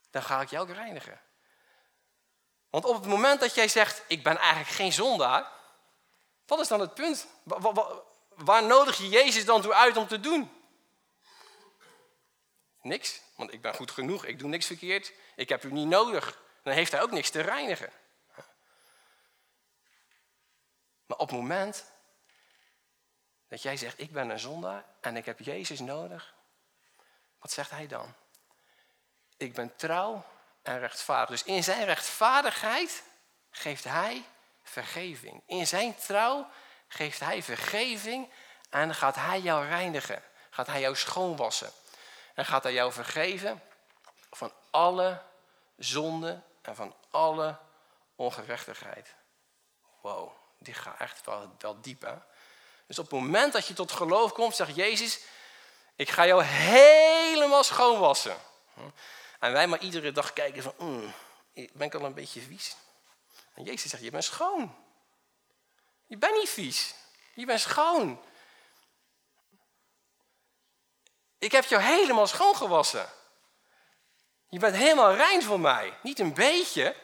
[0.09, 1.21] Dan ga ik jou reinigen.
[2.69, 5.51] Want op het moment dat jij zegt, ik ben eigenlijk geen zondaar.
[6.45, 7.27] Wat is dan het punt?
[8.29, 10.64] Waar nodig je Jezus dan toe uit om te doen?
[12.85, 16.41] Niks, want ik ben goed genoeg, ik doe niks verkeerd, ik heb u niet nodig.
[16.63, 17.91] Dan heeft hij ook niks te reinigen.
[21.05, 21.85] Maar op het moment
[23.47, 26.33] dat jij zegt, ik ben een zondaar en ik heb Jezus nodig,
[27.39, 28.13] wat zegt hij dan?
[29.37, 30.25] Ik ben trouw
[30.61, 31.29] en rechtvaardig.
[31.29, 33.03] Dus in zijn rechtvaardigheid
[33.49, 34.23] geeft hij
[34.63, 35.43] vergeving.
[35.45, 36.47] In zijn trouw
[36.87, 38.29] geeft hij vergeving
[38.69, 40.23] en gaat hij jou reinigen.
[40.49, 41.71] Gaat hij jou schoonwassen.
[42.35, 43.61] En gaat hij jou vergeven
[44.31, 45.21] van alle
[45.77, 47.57] zonde en van alle
[48.15, 49.15] ongerechtigheid.
[50.01, 52.15] Wow, die gaat echt wel, wel diep hè.
[52.87, 55.19] Dus op het moment dat je tot geloof komt, zegt Jezus,
[55.95, 58.37] ik ga jou helemaal schoonwassen.
[59.39, 61.13] En wij maar iedere dag kijken van, mm,
[61.53, 62.75] ben ik al een beetje vies?
[63.53, 64.75] En Jezus zegt, je bent schoon.
[66.05, 66.95] Je bent niet vies.
[67.33, 68.21] Je bent schoon.
[71.45, 73.05] Ik heb jou helemaal schoongewassen.
[74.49, 75.97] Je bent helemaal rein voor mij.
[76.01, 76.95] Niet een beetje.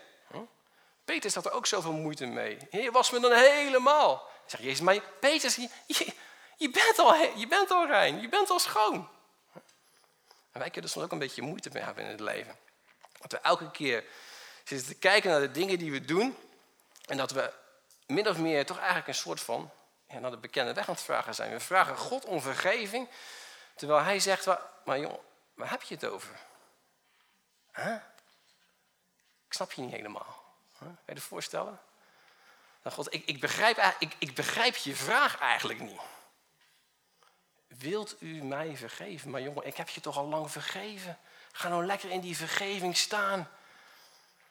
[1.06, 2.58] Peter staat er ook zoveel moeite mee.
[2.70, 4.30] Heer, was me dan helemaal.
[4.46, 5.54] Zeg Jezus, maar Peter,
[5.88, 6.14] je,
[6.58, 8.22] je, bent al, je bent al rein.
[8.22, 9.10] Je bent al schoon.
[10.52, 12.56] En wij kunnen soms ook een beetje moeite mee hebben in het leven.
[13.20, 14.04] Dat we elke keer
[14.64, 16.38] zitten te kijken naar de dingen die we doen.
[17.06, 17.54] En dat we
[18.06, 19.72] min of meer toch eigenlijk een soort van
[20.08, 21.52] ja, naar de bekende weg aan het vragen zijn.
[21.52, 23.08] We vragen God om vergeving.
[23.76, 24.48] Terwijl hij zegt,
[24.86, 25.20] maar joh,
[25.54, 26.40] waar heb je het over?
[27.76, 27.96] Huh?
[29.48, 30.44] Ik snap je niet helemaal.
[30.72, 30.80] Huh?
[30.80, 31.80] Kan je je voorstellen?
[32.84, 36.02] Nou God, ik, ik, begrijp, ik, ik begrijp je vraag eigenlijk niet.
[37.68, 39.30] Wilt u mij vergeven?
[39.30, 41.18] Maar jongen, ik heb je toch al lang vergeven.
[41.52, 43.50] Ga nou lekker in die vergeving staan.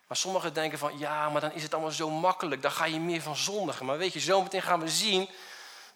[0.06, 2.62] Maar sommigen denken van, ja, maar dan is het allemaal zo makkelijk.
[2.62, 3.86] Dan ga je meer van zondigen.
[3.86, 5.28] Maar weet je, zometeen gaan we zien,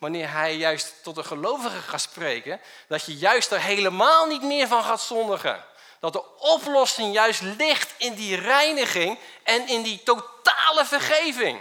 [0.05, 4.69] wanneer hij juist tot de gelovigen gaat spreken, dat je juist er helemaal niet meer
[4.69, 5.65] van gaat zondigen.
[6.01, 11.61] Dat de oplossing juist ligt in die reiniging en in die totale vergeving.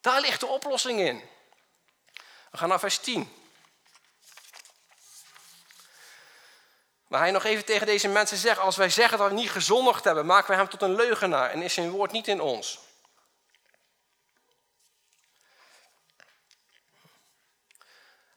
[0.00, 1.22] Daar ligt de oplossing in.
[2.50, 3.32] We gaan naar vers 10.
[7.08, 10.04] Maar hij nog even tegen deze mensen zegt, als wij zeggen dat we niet gezondigd
[10.04, 12.78] hebben, maken wij hem tot een leugenaar en is zijn woord niet in ons.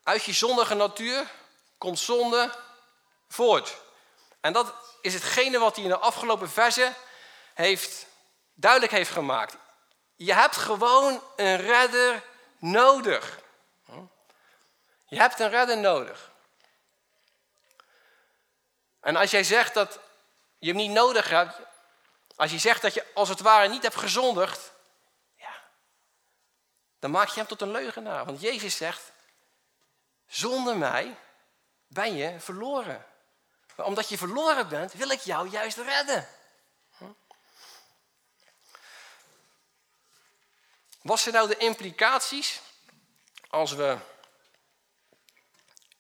[0.06, 1.32] Uit je zondige natuur
[1.78, 2.54] komt zonde
[3.28, 3.78] voort.
[4.42, 6.96] En dat is hetgene wat hij in de afgelopen versen
[7.54, 8.06] heeft,
[8.54, 9.58] duidelijk heeft gemaakt.
[10.16, 12.24] Je hebt gewoon een redder
[12.60, 13.40] nodig.
[15.06, 16.32] Je hebt een redder nodig.
[19.00, 20.00] En als jij zegt dat
[20.60, 21.60] je hem niet nodig hebt,
[22.36, 24.72] als je zegt dat je als het ware niet hebt gezondigd,
[25.36, 25.62] ja,
[27.00, 28.26] dan maak je hem tot een leugenaar.
[28.26, 29.14] Want Jezus zegt,
[30.28, 31.18] zonder mij
[31.88, 33.06] ben je verloren.
[33.76, 36.28] Maar omdat je verloren bent, wil ik jou juist redden.
[41.02, 42.62] Wat zijn nou de implicaties
[43.50, 43.98] als we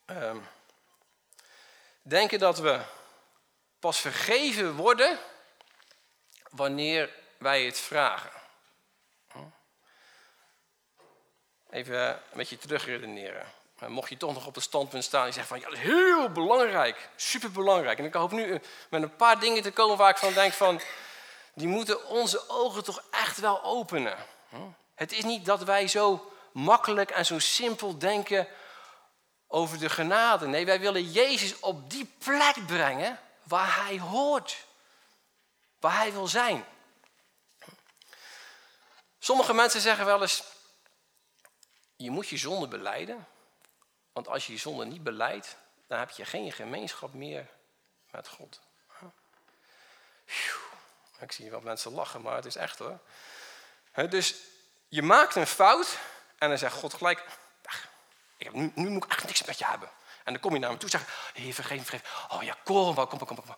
[0.05, 0.35] uh,
[2.01, 2.85] denken dat we
[3.79, 5.19] pas vergeven worden
[6.49, 8.31] wanneer wij het vragen.
[11.69, 13.53] Even een beetje terugredeneren.
[13.79, 16.29] Mocht je toch nog op het standpunt staan en zeggen van ja, dat is heel
[16.29, 17.99] belangrijk, superbelangrijk.
[17.99, 20.81] En ik hoop nu met een paar dingen te komen waar ik van denk van,
[21.53, 24.17] die moeten onze ogen toch echt wel openen.
[24.95, 28.47] Het is niet dat wij zo makkelijk en zo simpel denken
[29.47, 30.47] over de genade.
[30.47, 34.65] Nee, wij willen Jezus op die plek brengen waar hij hoort.
[35.79, 36.65] Waar hij wil zijn.
[39.19, 40.43] Sommige mensen zeggen wel eens,
[41.95, 43.27] je moet je zonde beleiden.
[44.15, 47.49] Want als je je zonde niet beleidt, dan heb je geen gemeenschap meer
[48.11, 48.59] met God.
[51.19, 52.99] Ik zie wat mensen lachen, maar het is echt hoor.
[54.09, 54.35] Dus
[54.87, 55.97] je maakt een fout
[56.37, 57.25] en dan zegt God gelijk,
[58.51, 59.89] nu, moet ik echt niks met je hebben.
[60.23, 62.25] En dan kom je naar hem toe en zeg je, vergeef, vergeef.
[62.29, 63.35] Oh ja, kom, kom, kom, kom.
[63.35, 63.55] kom.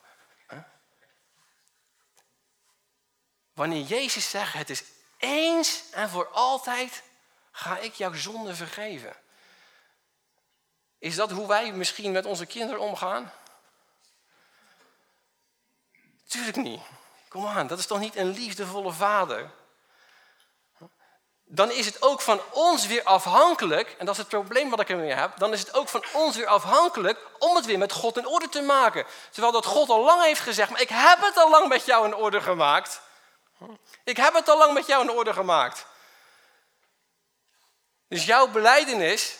[3.54, 4.84] Wanneer Jezus zegt, het is
[5.18, 7.04] eens en voor altijd,
[7.52, 9.16] ga ik jouw zonde vergeven.
[11.00, 13.32] Is dat hoe wij misschien met onze kinderen omgaan?
[16.28, 16.82] Tuurlijk niet.
[17.30, 19.52] Kom aan, dat is toch niet een liefdevolle vader?
[21.50, 24.90] Dan is het ook van ons weer afhankelijk, en dat is het probleem wat ik
[24.90, 28.18] ermee heb, dan is het ook van ons weer afhankelijk om het weer met God
[28.18, 29.06] in orde te maken.
[29.32, 32.06] Terwijl dat God al lang heeft gezegd, maar ik heb het al lang met jou
[32.06, 33.02] in orde gemaakt.
[34.04, 35.86] Ik heb het al lang met jou in orde gemaakt.
[38.08, 39.38] Dus jouw beleidenis,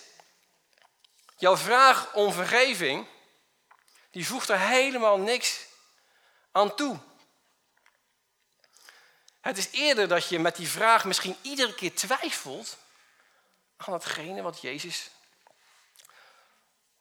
[1.38, 3.08] jouw vraag om vergeving,
[4.12, 5.66] die voegt er helemaal niks
[6.52, 7.00] aan toe.
[9.42, 12.78] Het is eerder dat je met die vraag misschien iedere keer twijfelt
[13.78, 15.10] aan datgene wat Jezus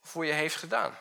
[0.03, 0.99] voor je heeft gedaan.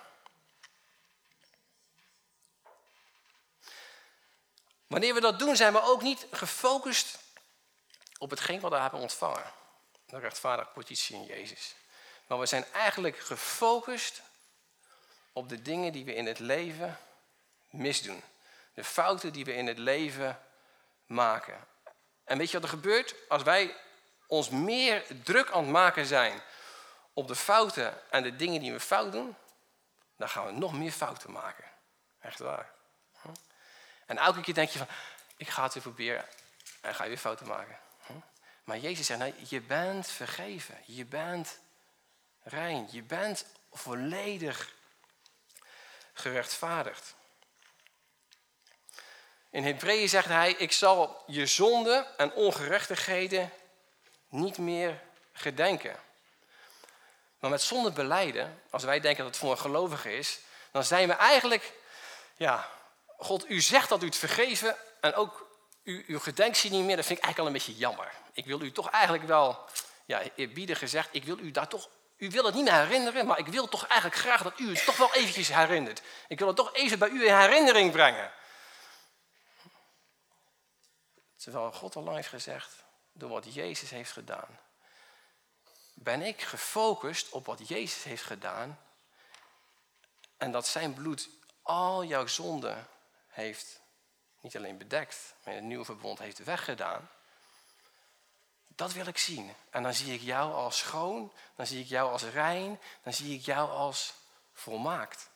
[4.88, 7.18] Wanneer we dat doen, zijn we ook niet gefocust
[8.18, 9.52] op hetgeen wat we hebben ontvangen.
[10.06, 11.76] De rechtvaardige positie in Jezus.
[12.28, 14.22] Maar we zijn eigenlijk gefocust
[15.34, 16.98] op de dingen die we in het leven
[17.70, 18.24] misdoen.
[18.74, 20.40] De fouten die we in het leven
[21.06, 21.68] maken.
[22.24, 23.16] En weet je wat er gebeurt?
[23.28, 23.76] Als wij
[24.28, 26.42] ons meer druk aan het maken zijn
[27.14, 29.36] op de fouten en de dingen die we fout doen,
[30.18, 31.66] dan gaan we nog meer fouten maken.
[32.20, 32.74] Echt waar.
[34.06, 34.88] En elke keer denk je van,
[35.38, 36.26] ik ga het weer proberen
[36.82, 37.80] en ga je weer fouten maken.
[38.64, 40.78] Maar Jezus zegt, je bent vergeven.
[40.86, 41.60] Je bent
[42.46, 42.88] rein.
[42.92, 44.74] Je bent volledig
[46.14, 47.16] gerechtvaardigd.
[49.50, 53.52] In Hebreeën zegt hij, ik zal je zonde en ongerechtigheden
[54.30, 55.02] niet meer
[55.34, 55.96] gedenken.
[57.40, 60.40] Maar met zonde beleiden, als wij denken dat het voor een gelovige is,
[60.72, 61.74] dan zijn we eigenlijk,
[62.36, 62.70] ja,
[63.18, 65.48] God, u zegt dat u het vergeven en ook
[65.84, 66.96] u, uw gedenkt niet meer.
[66.96, 68.12] Dat vind ik eigenlijk al een beetje jammer.
[68.34, 69.66] Ik wil u toch eigenlijk wel,
[70.06, 73.40] ja, eerbiedig gezegd, ik wil u daar toch, u wil het niet meer herinneren, maar
[73.40, 76.02] ik wil toch eigenlijk graag dat u het toch wel eventjes herinnert.
[76.28, 78.32] Ik wil het toch even bij u in herinnering brengen.
[81.36, 84.60] Terwijl God al heeft gezegd, door wat Jezus heeft gedaan,
[85.94, 88.80] ben ik gefocust op wat Jezus heeft gedaan
[90.38, 91.30] en dat zijn bloed
[91.62, 92.88] al jouw zonden
[93.28, 93.82] heeft
[94.42, 97.10] niet alleen bedekt, maar in het nieuwe verbond heeft weggedaan.
[98.76, 99.56] Dat wil ik zien.
[99.70, 103.38] En dan zie ik jou als schoon, dan zie ik jou als rein, dan zie
[103.38, 104.14] ik jou als
[104.54, 105.30] volmaakt.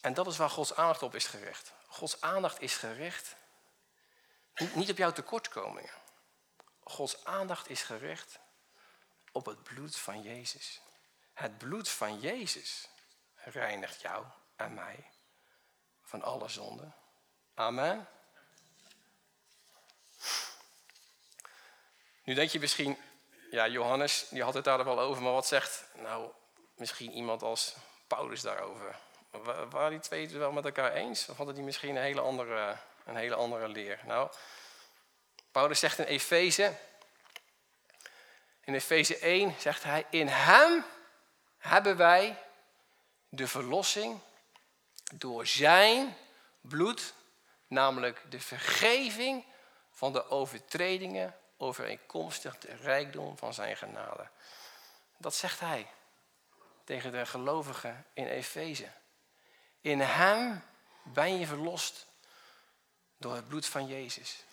[0.00, 1.72] En dat is waar Gods aandacht op is gericht.
[1.86, 3.36] Gods aandacht is gericht
[4.54, 5.94] niet op jouw tekortkomingen.
[6.82, 8.38] Gods aandacht is gericht
[9.32, 10.80] op het bloed van Jezus.
[11.32, 12.88] Het bloed van Jezus
[13.34, 15.10] reinigt jou en mij
[16.02, 16.94] van alle zonden.
[17.54, 18.08] Amen.
[22.24, 22.96] Nu denk je misschien,
[23.50, 26.30] ja, Johannes, die had het daar wel over, maar wat zegt nou
[26.76, 27.74] misschien iemand als
[28.06, 28.96] Paulus daarover?
[29.70, 31.28] Waren die twee het wel met elkaar eens?
[31.28, 34.00] Of hadden die misschien een hele andere, een hele andere leer?
[34.04, 34.30] Nou,
[35.50, 36.76] Paulus zegt in Efeze,
[38.64, 40.84] in Efeze 1 zegt hij, in hem
[41.58, 42.38] hebben wij
[43.28, 44.20] de verlossing
[45.14, 46.16] door zijn
[46.60, 47.14] bloed,
[47.66, 49.44] namelijk de vergeving
[49.90, 54.28] van de overtredingen overeenkomstig de rijkdom van zijn genade.
[55.16, 55.90] Dat zegt hij
[56.84, 58.90] tegen de gelovigen in Efeze.
[59.80, 60.64] In hem
[61.02, 62.06] ben je verlost
[63.16, 64.44] door het bloed van Jezus.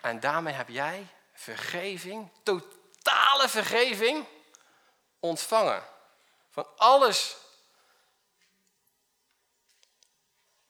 [0.00, 4.26] En daarmee heb jij vergeving, totale vergeving,
[5.20, 5.82] ontvangen.
[6.50, 7.36] Van alles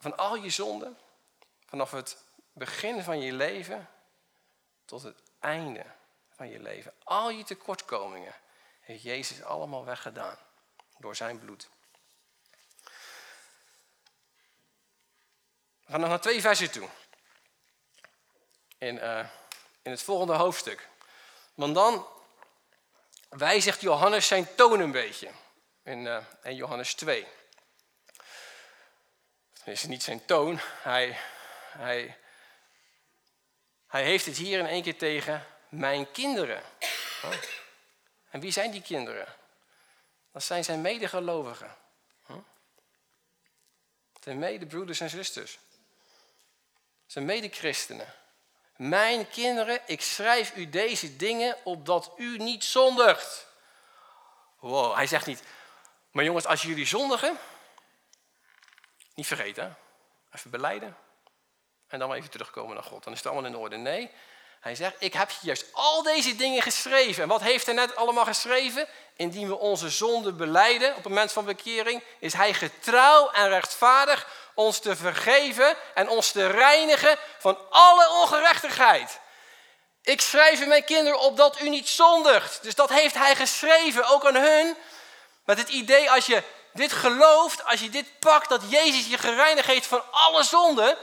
[0.04, 0.98] Van al je zonden,
[1.66, 2.16] vanaf het
[2.52, 3.90] begin van je leven
[4.84, 5.84] tot het einde
[6.30, 6.92] van je leven.
[7.04, 8.34] Al je tekortkomingen
[8.80, 10.38] heeft Jezus allemaal weggedaan
[10.98, 11.68] door zijn bloed.
[15.84, 16.88] We gaan nog naar twee versen toe.
[18.78, 19.28] In, uh,
[19.82, 20.88] in het volgende hoofdstuk.
[21.54, 22.06] Want dan
[23.28, 25.30] wijzigt Johannes zijn toon een beetje.
[25.82, 27.26] In, uh, in Johannes 2
[29.64, 30.58] is niet zijn toon.
[30.82, 31.18] Hij,
[31.76, 32.18] hij,
[33.94, 36.62] Hij heeft het hier in één keer tegen mijn kinderen.
[38.30, 39.26] En wie zijn die kinderen?
[40.32, 41.76] Dat zijn zijn medegelovigen.
[44.20, 45.58] Zijn medebroeders en zusters.
[47.06, 48.14] Zijn medechristenen.
[48.76, 53.46] Mijn kinderen, ik schrijf u deze dingen opdat u niet zondigt.
[54.58, 55.42] Wow, hij zegt niet,
[56.10, 57.38] maar jongens, als jullie zondigen,
[59.14, 59.76] niet vergeten,
[60.32, 60.96] even beleiden
[61.94, 63.04] en dan maar even terugkomen naar God.
[63.04, 63.76] Dan is het allemaal in orde.
[63.76, 64.10] Nee,
[64.60, 67.22] hij zegt, ik heb juist al deze dingen geschreven.
[67.22, 68.88] En wat heeft hij net allemaal geschreven?
[69.16, 74.28] Indien we onze zonde beleiden op het moment van bekering, is hij getrouw en rechtvaardig
[74.54, 79.20] ons te vergeven en ons te reinigen van alle ongerechtigheid.
[80.02, 82.62] Ik schrijf mijn kinderen op dat u niet zondigt.
[82.62, 84.76] Dus dat heeft hij geschreven, ook aan hun.
[85.44, 89.66] Met het idee, als je dit gelooft, als je dit pakt, dat Jezus je gereinigd
[89.66, 90.96] heeft van alle zonden,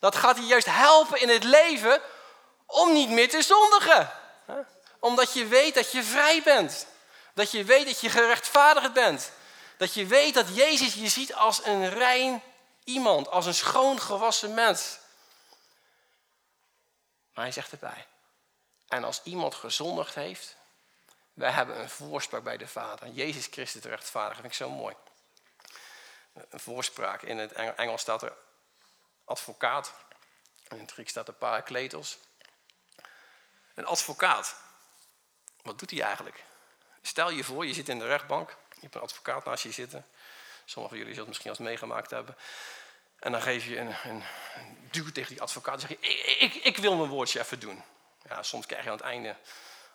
[0.00, 2.00] dat gaat hij juist helpen in het leven
[2.66, 4.10] om niet meer te zondigen.
[4.98, 6.86] Omdat je weet dat je vrij bent.
[7.34, 9.32] Dat je weet dat je gerechtvaardigd bent.
[9.76, 12.42] Dat je weet dat Jezus je ziet als een rein
[12.84, 14.98] iemand, als een schoon gewassen mens.
[17.34, 18.06] Maar hij zegt erbij.
[18.88, 20.56] En als iemand gezondigd heeft,
[21.32, 23.08] wij hebben een voorspraak bij de Vader.
[23.08, 24.94] Jezus Christus de rechtvaardige, vind ik zo mooi.
[26.48, 27.22] Een voorspraak.
[27.22, 28.32] In het Engels staat er
[29.30, 29.94] advocaat.
[30.68, 32.18] In het Grieks staat er parakletos.
[33.74, 34.56] Een advocaat.
[35.62, 36.44] Wat doet hij eigenlijk?
[37.02, 38.48] Stel je voor, je zit in de rechtbank.
[38.48, 40.06] Je hebt een advocaat naast je zitten.
[40.64, 42.36] Sommigen van jullie zullen het misschien als meegemaakt hebben.
[43.18, 44.22] En dan geef je een, een,
[44.90, 45.80] duw tegen die advocaat.
[45.80, 47.82] Dan zeg je, ik, ik, wil mijn woordje even doen.
[48.28, 49.36] Ja, soms krijg je aan het einde,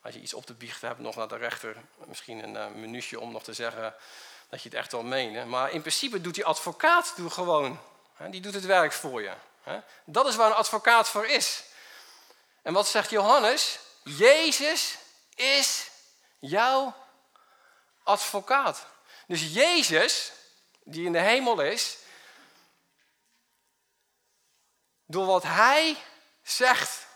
[0.01, 1.75] als je iets op te biechten hebt, nog naar de rechter.
[2.05, 3.95] Misschien een uh, minuutje om nog te zeggen
[4.49, 5.47] dat je het echt wel meent.
[5.47, 7.79] Maar in principe doet die advocaat doet gewoon.
[8.17, 9.33] Die doet het werk voor je.
[10.05, 11.63] Dat is waar een advocaat voor is.
[12.61, 13.79] En wat zegt Johannes?
[14.03, 14.97] Jezus
[15.35, 15.89] is
[16.39, 16.95] jouw
[18.03, 18.85] advocaat.
[19.27, 20.31] Dus Jezus,
[20.83, 21.97] die in de hemel is,
[25.05, 25.97] door wat hij
[26.43, 27.07] zegt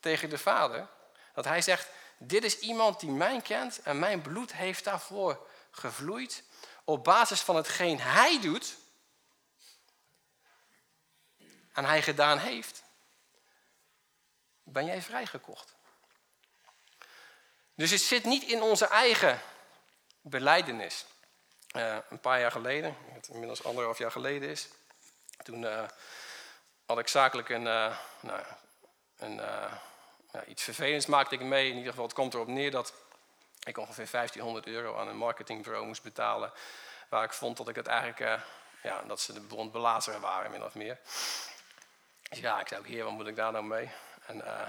[0.00, 0.88] tegen de Vader,
[1.34, 6.42] dat hij zegt, dit is iemand die mij kent en mijn bloed heeft daarvoor gevloeid,
[6.84, 8.76] op basis van hetgeen hij doet
[11.74, 12.82] en hij gedaan heeft,
[14.62, 15.74] ben jij vrijgekocht.
[17.74, 19.40] Dus het zit niet in onze eigen
[20.20, 21.06] beleidenis.
[21.76, 24.68] Uh, een paar jaar geleden, het inmiddels anderhalf jaar geleden is,
[25.42, 25.84] toen uh,
[26.86, 28.42] had ik zakelijk een, uh, nou,
[29.16, 29.40] een
[30.46, 31.68] iets vervelends maakte ik mee.
[31.68, 32.94] In ieder geval, het komt erop neer dat
[33.64, 36.52] ik ongeveer 1500 euro aan een marketingbureau moest betalen.
[37.08, 38.42] Waar ik vond dat ik het eigenlijk,
[38.82, 40.98] ja, dat ze de bron belazeren waren, min of meer.
[42.30, 43.90] Dus ja, ik zei ook, heer, wat moet ik daar nou mee?
[44.26, 44.68] En uh,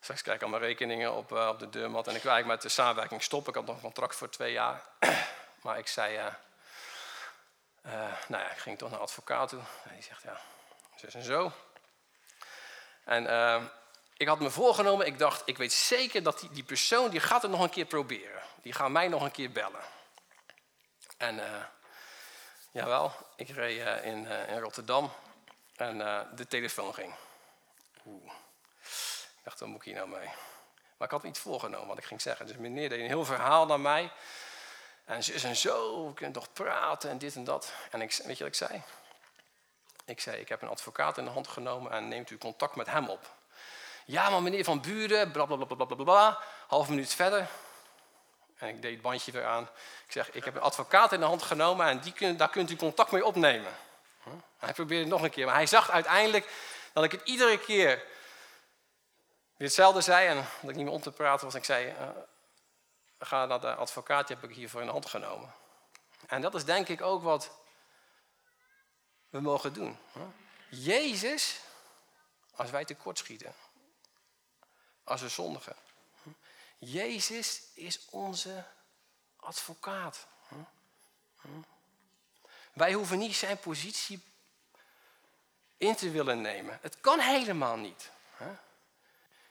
[0.00, 2.06] straks kijk ik aan mijn rekeningen op, uh, op de deurmat.
[2.06, 3.52] En ik wil eigenlijk met de samenwerking stoppen.
[3.52, 4.82] Ik had nog een contract voor twee jaar.
[5.62, 6.32] maar ik zei, uh,
[8.26, 9.60] nou ja, ik ging toch naar advocaat toe.
[9.84, 10.40] En die zegt, ja,
[10.96, 11.52] zus en zo.
[13.04, 13.70] En
[14.16, 17.42] ik had me voorgenomen, ik dacht, ik weet zeker dat die, die persoon, die gaat
[17.42, 18.42] het nog een keer proberen.
[18.62, 19.82] Die gaat mij nog een keer bellen.
[21.16, 21.40] En
[22.70, 25.12] jawel, ik reed in, in Rotterdam
[25.80, 25.98] en
[26.34, 27.14] de telefoon ging.
[28.06, 28.32] Oeh.
[29.40, 30.28] Ik dacht, wat moet ik hier nou mee?
[30.96, 32.46] Maar ik had me iets voorgenomen wat ik ging zeggen.
[32.46, 34.12] Dus meneer deed een heel verhaal naar mij.
[35.04, 37.72] En zus en zo, we kunnen toch praten en dit en dat.
[37.90, 38.82] En ik, weet je wat ik zei?
[40.04, 42.86] Ik zei, ik heb een advocaat in de hand genomen en neemt u contact met
[42.86, 43.34] hem op.
[44.04, 46.38] Ja, maar meneer Van Buren, bla bla bla bla bla.
[46.66, 47.48] Half minuut verder.
[48.56, 49.62] En ik deed het bandje weer aan.
[50.06, 52.76] Ik zeg, ik heb een advocaat in de hand genomen en die daar kunt u
[52.76, 53.72] contact mee opnemen.
[54.60, 56.52] Hij probeerde het nog een keer, maar hij zag uiteindelijk
[56.92, 57.96] dat ik het iedere keer
[59.56, 61.54] weer hetzelfde zei en dat ik niet meer om te praten was.
[61.54, 62.08] Ik zei, uh,
[63.18, 65.54] ga naar de advocaat, die heb ik hiervoor in de hand genomen.
[66.26, 67.58] En dat is denk ik ook wat
[69.28, 69.98] we mogen doen.
[70.70, 71.60] Jezus,
[72.54, 73.54] als wij tekortschieten,
[75.04, 75.76] als we zondigen.
[76.78, 78.64] Jezus is onze
[79.36, 80.26] advocaat.
[82.72, 84.22] Wij hoeven niet zijn positie
[85.80, 86.78] in te willen nemen.
[86.82, 88.10] Het kan helemaal niet.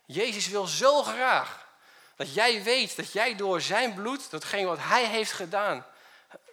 [0.06, 1.68] Jezus wil zo graag
[2.16, 5.86] dat jij weet dat jij door zijn bloed, datgene wat hij heeft gedaan,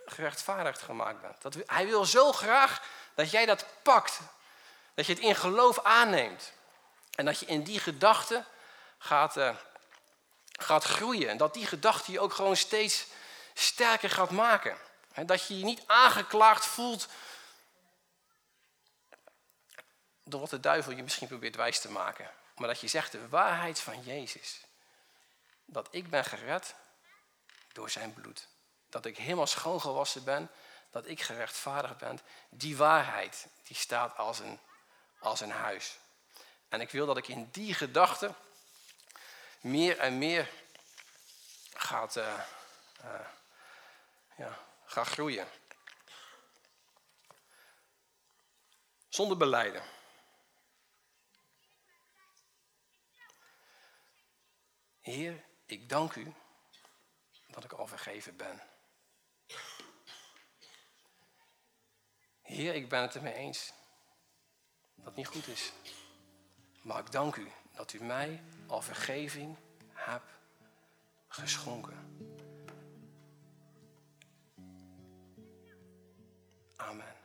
[0.07, 1.43] gerechtvaardigd gemaakt bent.
[1.43, 2.83] Dat, hij wil zo graag
[3.15, 4.19] dat jij dat pakt.
[4.95, 6.53] Dat je het in geloof aanneemt.
[7.15, 8.45] En dat je in die gedachte
[8.99, 9.55] gaat, uh,
[10.53, 11.29] gaat groeien.
[11.29, 13.07] En dat die gedachte je ook gewoon steeds
[13.55, 14.77] sterker gaat maken.
[15.13, 17.09] En dat je je niet aangeklaagd voelt
[20.29, 22.31] door wat de duivel je misschien probeert wijs te maken.
[22.57, 24.61] maar dat je zegt de waarheid van Jezus.
[25.65, 26.75] Dat ik ben gered
[27.73, 28.49] door zijn bloed.
[28.89, 30.51] Dat ik helemaal schoongewassen ben,
[30.91, 32.21] dat ik gerechtvaardigd ben.
[32.49, 34.61] Die waarheid, die staat als een,
[35.19, 35.99] als een huis.
[36.69, 38.35] En ik wil dat ik in die gedachte
[39.61, 40.51] meer en meer
[41.75, 42.41] gaat, uh,
[43.05, 43.27] uh,
[44.37, 45.49] ja, ga groeien.
[49.09, 49.83] Zonder beleiden.
[55.07, 56.33] Heer, ik dank u
[57.49, 58.61] dat ik al vergeven ben.
[62.43, 63.73] Heer, ik ben het ermee eens
[64.95, 65.73] dat het niet goed is.
[66.83, 69.57] Maar ik dank u dat u mij al vergeving
[69.93, 70.31] hebt
[71.29, 72.27] geschonken.
[76.77, 77.16] Amen.